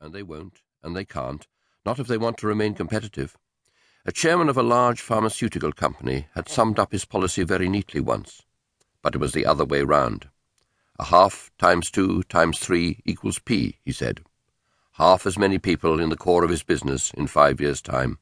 [0.00, 1.46] and they won't, and they can't,
[1.84, 3.36] not if they want to remain competitive.
[4.06, 8.42] A chairman of a large pharmaceutical company had summed up his policy very neatly once,
[9.02, 10.28] but it was the other way round.
[10.98, 14.22] A half times two times three equals P, he said.
[14.92, 18.18] Half as many people in the core of his business in five years' time,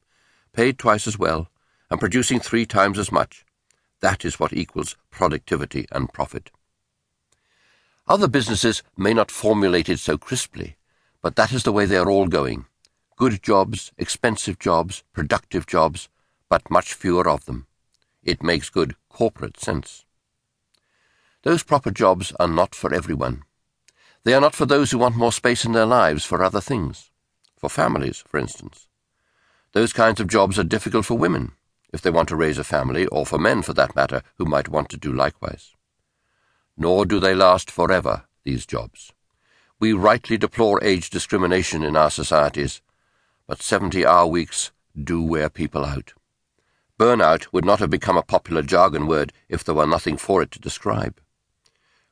[0.52, 1.48] paid twice as well,
[1.90, 3.44] and producing three times as much.
[4.00, 6.50] That is what equals productivity and profit.
[8.08, 10.76] Other businesses may not formulate it so crisply,
[11.26, 12.66] but that is the way they are all going.
[13.16, 16.08] Good jobs, expensive jobs, productive jobs,
[16.48, 17.66] but much fewer of them.
[18.22, 20.04] It makes good corporate sense.
[21.42, 23.42] Those proper jobs are not for everyone.
[24.22, 27.10] They are not for those who want more space in their lives for other things,
[27.56, 28.86] for families, for instance.
[29.72, 31.54] Those kinds of jobs are difficult for women,
[31.92, 34.68] if they want to raise a family, or for men, for that matter, who might
[34.68, 35.72] want to do likewise.
[36.76, 39.12] Nor do they last forever, these jobs.
[39.78, 42.80] We rightly deplore age discrimination in our societies,
[43.46, 46.14] but 70 hour weeks do wear people out.
[46.98, 50.50] Burnout would not have become a popular jargon word if there were nothing for it
[50.52, 51.20] to describe.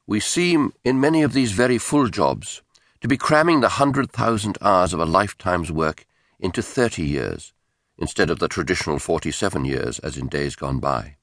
[0.06, 2.61] We seem, in many of these very full jobs,
[3.00, 6.05] to be cramming the hundred thousand hours of a lifetime's work
[6.38, 7.55] into thirty years,
[7.97, 11.16] instead of the traditional forty-seven years as in days gone by.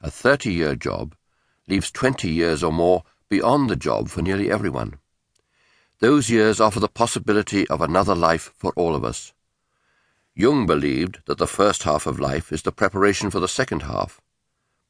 [0.00, 1.14] A thirty-year job
[1.68, 4.94] leaves twenty years or more beyond the job for nearly everyone.
[6.00, 9.34] Those years offer the possibility of another life for all of us.
[10.34, 14.22] Jung believed that the first half of life is the preparation for the second half.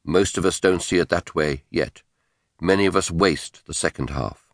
[0.04, 2.02] Most of us don't see it that way yet.
[2.60, 4.52] Many of us waste the second half.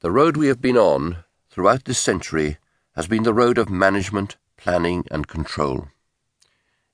[0.00, 2.56] The road we have been on throughout this century
[2.94, 5.88] has been the road of management, planning, and control.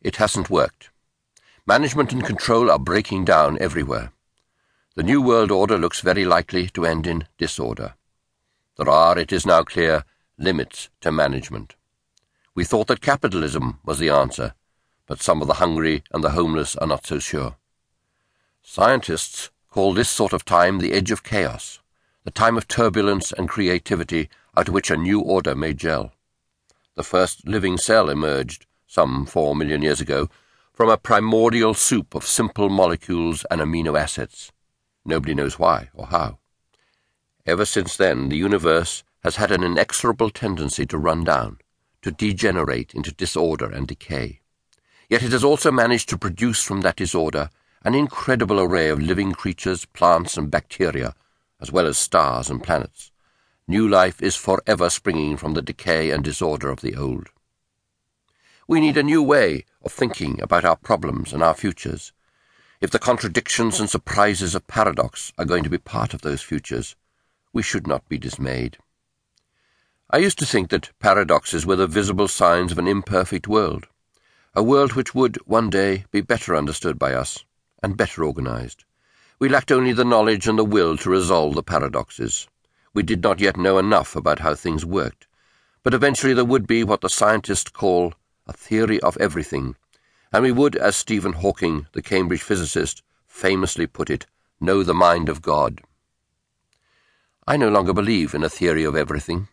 [0.03, 0.91] It hasn't worked.
[1.67, 4.11] Management and control are breaking down everywhere.
[4.97, 7.97] The New World Order looks very likely to end in disorder.
[8.79, 10.07] There are, it is now clear,
[10.39, 11.77] limits to management.
[12.55, 14.55] We thought that capitalism was the answer,
[15.07, 17.57] but some of the hungry and the homeless are not so sure.
[18.63, 21.81] Scientists call this sort of time the edge of chaos,
[22.25, 26.13] the time of turbulence and creativity out of which a new order may gel.
[26.95, 30.31] The first living cell emerged, some four million years ago,
[30.73, 34.53] from a primordial soup of simple molecules and amino acids.
[35.07, 36.39] Nobody knows why or how.
[37.47, 41.59] Ever since then, the universe has had an inexorable tendency to run down,
[42.03, 44.41] to degenerate into disorder and decay.
[45.09, 47.51] Yet it has also managed to produce from that disorder
[47.85, 51.15] an incredible array of living creatures, plants, and bacteria,
[51.61, 53.13] as well as stars and planets.
[53.69, 57.29] New life is forever springing from the decay and disorder of the old.
[58.67, 62.13] We need a new way of thinking about our problems and our futures,
[62.81, 66.95] if the contradictions and surprises of paradox are going to be part of those futures,
[67.53, 68.79] we should not be dismayed.
[70.11, 73.87] I used to think that paradoxes were the visible signs of an imperfect world,
[74.55, 77.45] a world which would, one day, be better understood by us,
[77.83, 78.85] and better organized.
[79.39, 82.47] We lacked only the knowledge and the will to resolve the paradoxes.
[82.95, 85.27] We did not yet know enough about how things worked,
[85.83, 88.15] but eventually there would be what the scientists call
[88.47, 89.77] a theory of everything,
[90.33, 94.27] and we would, as Stephen Hawking, the Cambridge physicist, famously put it,
[94.61, 95.81] know the mind of God.
[97.47, 99.49] I no longer believe in a theory of everything,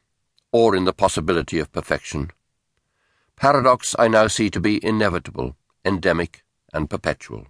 [0.52, 2.32] or in the possibility of perfection.
[3.36, 7.48] Paradox I now see to be inevitable, endemic, and perpetual.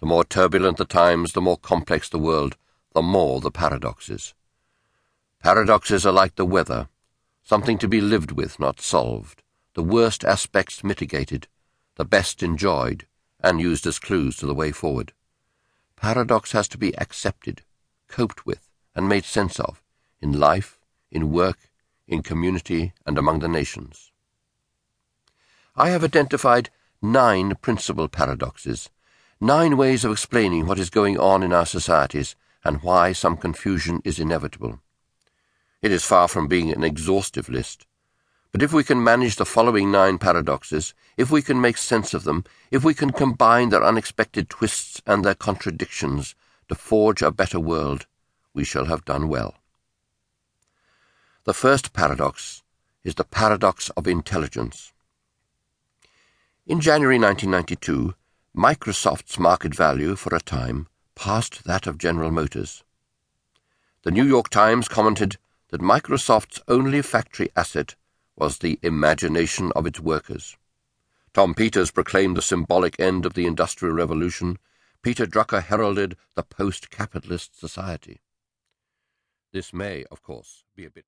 [0.00, 2.56] The more turbulent the times, the more complex the world,
[2.92, 4.34] the more the paradoxes.
[5.42, 6.88] Paradoxes are like the weather,
[7.42, 9.42] something to be lived with, not solved,
[9.74, 11.48] the worst aspects mitigated,
[11.96, 13.06] the best enjoyed,
[13.40, 15.12] and used as clues to the way forward.
[15.96, 17.62] Paradox has to be accepted,
[18.08, 19.82] coped with, and made sense of,
[20.20, 20.80] in life,
[21.10, 21.70] in work,
[22.06, 24.10] in community, and among the nations.
[25.76, 26.70] I have identified
[27.00, 28.90] nine principal paradoxes,
[29.40, 34.00] nine ways of explaining what is going on in our societies and why some confusion
[34.04, 34.80] is inevitable.
[35.80, 37.86] It is far from being an exhaustive list,
[38.52, 42.24] but if we can manage the following nine paradoxes, if we can make sense of
[42.24, 46.34] them, if we can combine their unexpected twists and their contradictions
[46.68, 48.06] to forge a better world,
[48.52, 49.54] we shall have done well.
[51.44, 52.62] The first paradox
[53.02, 54.92] is the paradox of intelligence.
[56.66, 58.14] In January 1992,
[58.54, 62.84] Microsoft's market value for a time passed that of General Motors.
[64.02, 65.38] The New York Times commented
[65.70, 67.94] that Microsoft's only factory asset
[68.36, 70.56] was the imagination of its workers.
[71.32, 74.58] Tom Peters proclaimed the symbolic end of the Industrial Revolution.
[75.02, 78.20] Peter Drucker heralded the post-capitalist society.
[79.52, 81.00] This may, of course, be a bit